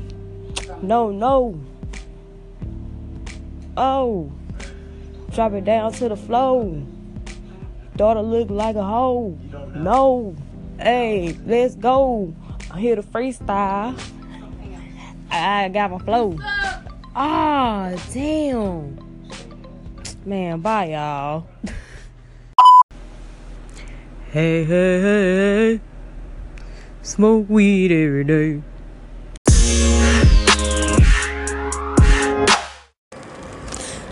no, 0.82 1.12
no. 1.12 1.62
Oh, 3.78 4.32
drop 5.32 5.54
it 5.54 5.66
down 5.66 5.94
to 5.94 6.10
the 6.10 6.18
floor. 6.18 6.82
Daughter 7.96 8.22
look 8.24 8.50
like 8.50 8.76
a 8.76 8.84
hoe. 8.84 9.38
No. 9.76 10.36
Hey, 10.80 11.38
let's 11.46 11.76
go. 11.76 12.34
I 12.74 12.80
hear 12.80 12.96
the 12.96 13.04
freestyle. 13.04 14.00
I 15.30 15.68
got 15.68 15.92
my 15.92 15.98
flow. 16.00 16.38
Ah, 17.14 17.92
damn. 18.14 18.98
Man, 20.26 20.62
bye, 20.62 20.86
y'all. 20.86 21.48
hey, 24.32 24.64
hey, 24.64 25.02
hey, 25.02 25.36
hey. 25.36 25.82
Smoke 27.02 27.50
weed 27.50 27.92
every 27.92 28.24
day. 28.24 28.62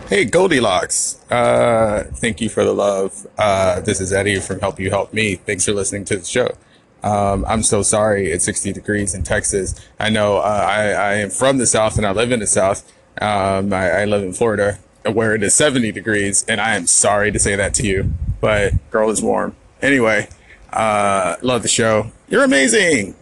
Hey, 0.10 0.26
Goldilocks. 0.26 1.24
Uh, 1.32 2.04
thank 2.16 2.42
you 2.42 2.50
for 2.50 2.66
the 2.66 2.74
love. 2.74 3.26
Uh, 3.38 3.80
this 3.80 4.02
is 4.02 4.12
Eddie 4.12 4.42
from 4.42 4.60
Help 4.60 4.82
You 4.82 4.90
Help 4.90 5.14
Me. 5.14 5.36
Thanks 5.36 5.64
for 5.64 5.72
listening 5.72 6.04
to 6.06 6.18
the 6.18 6.26
show. 6.26 6.58
Um, 7.04 7.46
I'm 7.48 7.64
so 7.64 7.82
sorry 7.82 8.32
it's 8.32 8.46
60 8.46 8.74
degrees 8.74 9.14
in 9.14 9.24
Texas. 9.24 9.76
I 10.00 10.10
know 10.10 10.38
uh, 10.38 10.66
I, 10.68 10.84
I 10.92 11.14
am 11.16 11.30
from 11.30 11.58
the 11.58 11.66
South 11.66 11.98
and 11.98 12.06
I 12.06 12.12
live 12.12 12.32
in 12.32 12.40
the 12.40 12.48
South. 12.48 12.92
Um, 13.22 13.72
I, 13.74 14.02
I 14.02 14.06
live 14.06 14.24
in 14.24 14.34
Florida 14.34 14.80
where 15.14 15.34
it 15.34 15.44
is 15.44 15.54
70 15.54 15.92
degrees, 15.92 16.46
and 16.48 16.60
I 16.60 16.76
am 16.76 16.88
sorry 16.88 17.32
to 17.32 17.40
say 17.40 17.56
that 17.56 17.74
to 17.76 17.88
you, 17.88 18.14
but 18.42 18.74
girl 18.92 19.10
is 19.10 19.22
warm. 19.22 19.56
Anyway, 19.82 20.28
uh, 20.74 21.36
love 21.42 21.62
the 21.62 21.68
show. 21.68 22.12
You're 22.28 22.44
amazing. 22.44 23.16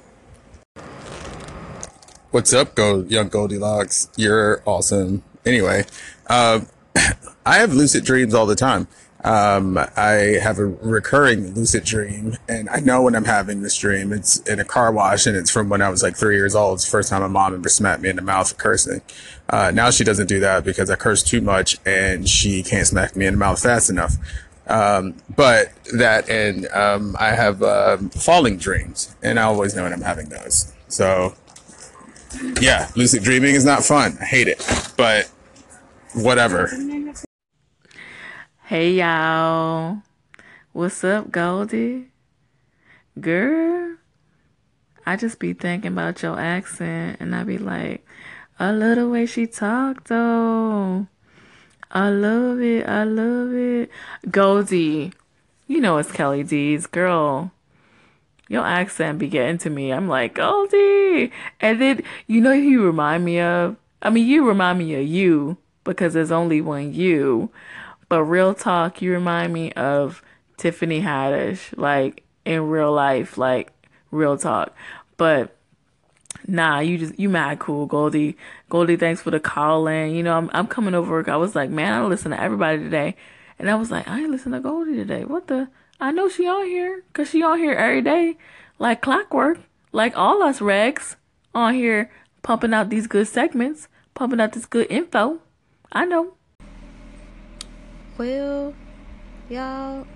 What's 2.31 2.53
up, 2.53 2.75
go 2.75 3.01
young 3.03 3.29
Goldilocks? 3.29 4.09
You're 4.15 4.61
awesome. 4.65 5.23
Anyway, 5.45 5.85
uh, 6.27 6.61
I 7.45 7.57
have 7.57 7.73
lucid 7.73 8.03
dreams 8.03 8.33
all 8.33 8.45
the 8.45 8.55
time. 8.55 8.87
Um, 9.27 9.77
I 9.97 10.39
have 10.41 10.57
a 10.57 10.65
recurring 10.65 11.53
lucid 11.53 11.83
dream, 11.83 12.37
and 12.47 12.69
I 12.69 12.79
know 12.79 13.01
when 13.01 13.13
I'm 13.13 13.25
having 13.25 13.61
this 13.61 13.77
dream. 13.77 14.13
It's 14.13 14.37
in 14.47 14.61
a 14.61 14.63
car 14.63 14.89
wash, 14.89 15.27
and 15.27 15.35
it's 15.35 15.51
from 15.51 15.67
when 15.67 15.81
I 15.81 15.89
was 15.89 16.01
like 16.01 16.15
three 16.15 16.37
years 16.37 16.55
old. 16.55 16.75
It's 16.75 16.85
the 16.85 16.91
first 16.91 17.09
time 17.09 17.21
my 17.21 17.27
mom 17.27 17.53
ever 17.53 17.67
smacked 17.67 18.01
me 18.01 18.07
in 18.07 18.15
the 18.15 18.21
mouth 18.21 18.47
for 18.47 18.55
cursing. 18.55 19.01
Uh, 19.49 19.71
now 19.73 19.91
she 19.91 20.05
doesn't 20.05 20.27
do 20.27 20.39
that 20.39 20.63
because 20.63 20.89
I 20.89 20.95
curse 20.95 21.23
too 21.23 21.41
much, 21.41 21.77
and 21.85 22.27
she 22.29 22.63
can't 22.63 22.87
smack 22.87 23.17
me 23.17 23.25
in 23.25 23.33
the 23.33 23.37
mouth 23.37 23.61
fast 23.61 23.89
enough. 23.89 24.15
Um, 24.67 25.15
but 25.35 25.73
that, 25.93 26.29
and 26.29 26.65
um, 26.69 27.17
I 27.19 27.31
have 27.31 27.61
uh, 27.61 27.97
falling 27.97 28.55
dreams, 28.55 29.13
and 29.21 29.41
I 29.41 29.43
always 29.43 29.75
know 29.75 29.83
when 29.83 29.91
I'm 29.91 30.01
having 30.01 30.29
those. 30.29 30.71
So, 30.87 31.35
yeah, 32.61 32.89
lucid 32.95 33.23
dreaming 33.23 33.55
is 33.55 33.65
not 33.65 33.83
fun. 33.83 34.17
I 34.21 34.25
hate 34.25 34.47
it, 34.47 34.65
but 34.95 35.29
whatever. 36.13 36.71
Hey 38.67 38.95
y'all. 38.95 39.99
What's 40.73 41.01
up, 41.01 41.31
Goldie? 41.31 42.07
Girl, 43.17 43.95
I 45.05 45.15
just 45.15 45.39
be 45.39 45.53
thinking 45.53 45.93
about 45.93 46.21
your 46.21 46.37
accent 46.37 47.21
and 47.21 47.33
I 47.33 47.45
be 47.45 47.57
like, 47.57 48.05
I 48.59 48.71
love 48.71 48.97
the 48.97 49.07
way 49.07 49.25
she 49.25 49.47
talked 49.47 50.09
though. 50.09 51.07
I 51.91 52.09
love 52.09 52.59
it. 52.59 52.85
I 52.85 53.05
love 53.05 53.53
it. 53.53 53.89
Goldie, 54.29 55.13
you 55.67 55.79
know 55.79 55.97
it's 55.97 56.11
Kelly 56.11 56.43
D's 56.43 56.87
girl. 56.87 57.51
Your 58.49 58.65
accent 58.65 59.19
be 59.19 59.29
getting 59.29 59.59
to 59.59 59.69
me. 59.69 59.93
I'm 59.93 60.09
like, 60.09 60.33
Goldie. 60.33 61.31
And 61.61 61.79
then, 61.79 62.03
you 62.27 62.41
know 62.41 62.53
who 62.53 62.59
you 62.59 62.83
remind 62.85 63.23
me 63.23 63.39
of? 63.39 63.77
I 64.01 64.09
mean, 64.09 64.27
you 64.27 64.45
remind 64.45 64.79
me 64.79 64.93
of 64.95 65.07
you 65.07 65.55
because 65.85 66.13
there's 66.13 66.33
only 66.33 66.59
one 66.59 66.93
you. 66.93 67.49
But 68.09 68.23
real 68.23 68.53
talk, 68.53 69.01
you 69.01 69.11
remind 69.11 69.53
me 69.53 69.71
of 69.73 70.21
Tiffany 70.57 71.01
Haddish, 71.01 71.77
like 71.77 72.23
in 72.45 72.69
real 72.69 72.91
life, 72.91 73.37
like 73.37 73.71
real 74.11 74.37
talk. 74.37 74.73
But 75.17 75.55
nah, 76.47 76.79
you 76.79 76.97
just 76.97 77.19
you 77.19 77.29
mad 77.29 77.59
cool, 77.59 77.85
Goldie. 77.85 78.37
Goldie, 78.69 78.95
thanks 78.95 79.21
for 79.21 79.31
the 79.31 79.39
call 79.39 79.87
in. 79.87 80.15
You 80.15 80.23
know, 80.23 80.37
I'm 80.37 80.49
I'm 80.53 80.67
coming 80.67 80.95
over. 80.95 81.29
I 81.29 81.35
was 81.35 81.55
like, 81.55 81.69
man, 81.69 81.93
I 81.93 82.05
listen 82.05 82.31
to 82.31 82.41
everybody 82.41 82.79
today, 82.79 83.15
and 83.59 83.69
I 83.69 83.75
was 83.75 83.91
like, 83.91 84.07
I 84.07 84.19
ain't 84.19 84.31
listen 84.31 84.53
to 84.53 84.59
Goldie 84.59 84.95
today. 84.95 85.25
What 85.25 85.47
the? 85.47 85.69
I 85.99 86.11
know 86.11 86.29
she 86.29 86.47
on 86.47 86.65
here, 86.65 87.03
cause 87.13 87.29
she 87.29 87.43
on 87.43 87.57
here 87.57 87.73
every 87.73 88.01
day, 88.01 88.37
like 88.77 89.01
clockwork, 89.01 89.59
like 89.91 90.15
all 90.15 90.43
us 90.43 90.59
regs 90.59 91.15
on 91.55 91.73
here, 91.73 92.11
pumping 92.43 92.73
out 92.73 92.89
these 92.89 93.07
good 93.07 93.27
segments, 93.27 93.87
pumping 94.13 94.39
out 94.39 94.53
this 94.53 94.65
good 94.65 94.87
info. 94.89 95.39
I 95.91 96.05
know. 96.05 96.36
Well, 98.17 98.73
y'all, 99.47 100.07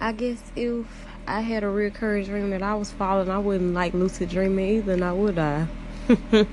I 0.00 0.12
guess 0.12 0.40
if 0.54 0.86
I 1.26 1.40
had 1.40 1.64
a 1.64 1.66
reoccurring 1.66 2.26
dream 2.26 2.50
that 2.50 2.62
I 2.62 2.76
was 2.76 2.92
falling, 2.92 3.28
I 3.28 3.38
wouldn't 3.38 3.74
like 3.74 3.94
lucid 3.94 4.28
dreaming 4.28 4.76
either, 4.76 4.96
now 4.96 5.16
would 5.16 5.40
I? 5.40 5.66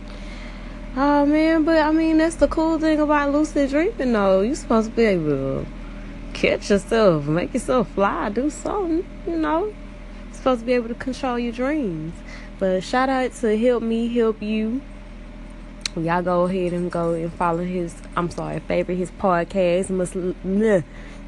oh 0.98 1.26
man, 1.28 1.64
but 1.64 1.78
I 1.78 1.92
mean 1.92 2.18
that's 2.18 2.38
the 2.38 2.48
cool 2.48 2.80
thing 2.80 3.00
about 3.00 3.32
lucid 3.32 3.70
dreaming 3.70 4.14
though. 4.14 4.42
You're 4.42 4.56
supposed 4.56 4.90
to 4.90 4.96
be 4.96 5.04
able 5.04 5.26
to 5.26 5.68
catch 6.34 6.72
yourself, 6.72 7.28
make 7.28 7.54
yourself 7.54 7.88
fly, 7.92 8.30
do 8.30 8.50
something, 8.50 9.08
you 9.28 9.38
know. 9.38 9.66
You're 9.66 10.34
supposed 10.34 10.62
to 10.62 10.66
be 10.66 10.74
able 10.74 10.88
to 10.88 10.96
control 10.96 11.38
your 11.38 11.54
dreams. 11.54 12.16
But 12.58 12.84
shout 12.84 13.10
out 13.10 13.32
to 13.34 13.56
Help 13.56 13.84
Me 13.84 14.12
Help 14.12 14.42
You. 14.42 14.82
Y'all 15.98 16.22
go 16.22 16.44
ahead 16.44 16.74
and 16.74 16.92
go 16.92 17.14
and 17.14 17.32
follow 17.34 17.64
his 17.64 17.96
I'm 18.18 18.30
sorry, 18.30 18.60
favorite 18.60 18.98
his 18.98 19.12
podcast. 19.12 19.90
Must 19.90 20.16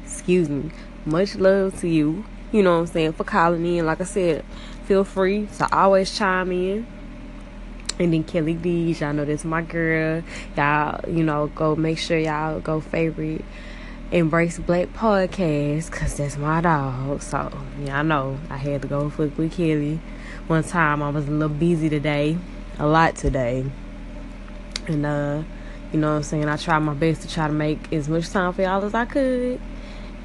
excuse 0.04 0.50
me. 0.50 0.70
Much 1.06 1.36
love 1.36 1.80
to 1.80 1.88
you. 1.88 2.24
You 2.52 2.62
know 2.62 2.74
what 2.74 2.80
I'm 2.80 2.86
saying, 2.86 3.12
for 3.14 3.24
calling 3.24 3.64
in. 3.64 3.86
Like 3.86 4.02
I 4.02 4.04
said, 4.04 4.44
feel 4.84 5.04
free 5.04 5.48
to 5.56 5.74
always 5.74 6.16
chime 6.16 6.52
in. 6.52 6.86
And 7.98 8.12
then 8.12 8.24
Kelly 8.24 8.54
D, 8.54 8.92
y'all 8.92 9.14
know 9.14 9.24
that's 9.24 9.44
my 9.44 9.62
girl. 9.62 10.22
Y'all, 10.54 11.00
you 11.08 11.24
know, 11.24 11.46
go 11.48 11.74
make 11.74 11.96
sure 11.98 12.18
y'all 12.18 12.60
go 12.60 12.80
favorite 12.80 13.44
Embrace 14.12 14.58
Black 14.58 14.88
podcast 14.92 15.90
because 15.90 16.16
that's 16.16 16.36
my 16.36 16.60
dog. 16.60 17.22
So, 17.22 17.50
I 17.88 18.02
know 18.02 18.38
I 18.50 18.58
had 18.58 18.82
to 18.82 18.88
go 18.88 19.08
fuck 19.08 19.36
with 19.38 19.52
Kelly. 19.52 19.98
One 20.46 20.62
time 20.62 21.02
I 21.02 21.08
was 21.08 21.26
a 21.26 21.30
little 21.30 21.56
busy 21.56 21.88
today, 21.88 22.36
a 22.78 22.86
lot 22.86 23.16
today. 23.16 23.64
And, 24.88 25.06
uh, 25.06 25.42
you 25.92 26.00
know 26.00 26.10
what 26.10 26.16
I'm 26.16 26.22
saying? 26.22 26.48
I 26.48 26.56
tried 26.56 26.78
my 26.80 26.94
best 26.94 27.22
to 27.22 27.28
try 27.28 27.46
to 27.46 27.52
make 27.52 27.92
as 27.92 28.08
much 28.08 28.30
time 28.30 28.52
for 28.52 28.62
y'all 28.62 28.82
as 28.84 28.94
I 28.94 29.04
could. 29.04 29.60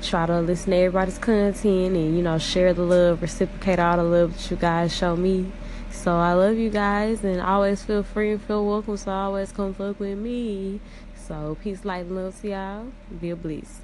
Try 0.01 0.25
to 0.25 0.41
listen 0.41 0.71
to 0.71 0.77
everybody's 0.77 1.17
content 1.17 1.65
and, 1.65 2.17
you 2.17 2.23
know, 2.23 2.37
share 2.37 2.73
the 2.73 2.83
love, 2.83 3.21
reciprocate 3.21 3.79
all 3.79 3.97
the 3.97 4.03
love 4.03 4.33
that 4.33 4.51
you 4.51 4.57
guys 4.57 4.95
show 4.95 5.15
me. 5.15 5.51
So 5.91 6.15
I 6.15 6.33
love 6.33 6.57
you 6.57 6.69
guys 6.69 7.23
and 7.23 7.39
always 7.39 7.83
feel 7.83 8.03
free 8.03 8.31
and 8.31 8.41
feel 8.41 8.65
welcome. 8.65 8.97
So 8.97 9.11
always 9.11 9.51
come 9.51 9.73
fuck 9.73 9.99
with 9.99 10.17
me. 10.17 10.81
So 11.27 11.57
peace, 11.61 11.85
light, 11.85 12.05
and 12.05 12.15
love 12.15 12.41
to 12.41 12.49
y'all. 12.49 12.87
Be 13.21 13.29
a 13.29 13.35
bliss. 13.35 13.81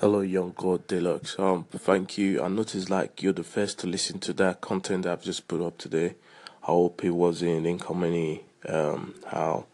Hello, 0.00 0.20
Young 0.20 0.52
Goldilocks. 0.56 1.38
Um, 1.38 1.64
thank 1.70 2.18
you. 2.18 2.42
I 2.42 2.48
noticed 2.48 2.90
like 2.90 3.22
you're 3.22 3.32
the 3.32 3.42
first 3.42 3.78
to 3.80 3.86
listen 3.86 4.18
to 4.20 4.32
that 4.34 4.60
content 4.60 5.04
that 5.04 5.12
I've 5.12 5.22
just 5.22 5.48
put 5.48 5.60
up 5.60 5.78
today. 5.78 6.14
I 6.62 6.66
hope 6.66 7.02
it 7.02 7.10
wasn't 7.10 7.66
incoming, 7.66 8.40
um, 8.66 9.14
how 9.26 9.66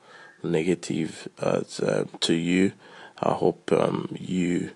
negative 0.43 1.29
uh, 1.41 1.63
to 2.21 2.35
you. 2.35 2.73
I 3.21 3.33
hope 3.33 3.73
um, 3.73 4.15
you 4.19 4.71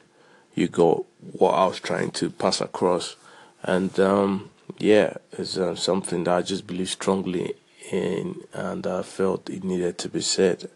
you 0.54 0.68
got 0.68 1.04
what 1.32 1.52
I 1.52 1.66
was 1.66 1.80
trying 1.80 2.10
to 2.12 2.30
pass 2.30 2.60
across, 2.60 3.16
and 3.62 3.98
um, 4.00 4.50
yeah, 4.78 5.14
it's 5.32 5.56
uh, 5.56 5.74
something 5.74 6.24
that 6.24 6.34
I 6.36 6.42
just 6.42 6.66
believe 6.66 6.88
strongly 6.88 7.54
in, 7.90 8.42
and 8.52 8.86
I 8.86 9.02
felt 9.02 9.50
it 9.50 9.64
needed 9.64 9.98
to 9.98 10.08
be 10.08 10.20
said 10.20 10.68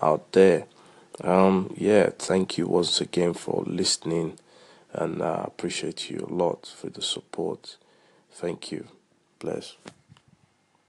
out 0.00 0.32
there. 0.32 0.66
Um, 1.22 1.74
yeah, 1.76 2.10
thank 2.18 2.58
you 2.58 2.66
once 2.68 3.00
again 3.00 3.34
for 3.34 3.64
listening, 3.66 4.38
and 4.92 5.22
I 5.22 5.44
appreciate 5.44 6.10
you 6.10 6.26
a 6.28 6.32
lot 6.32 6.66
for 6.66 6.88
the 6.88 7.02
support. 7.02 7.76
Thank 8.32 8.70
you. 8.70 8.86
Bless. 9.40 9.76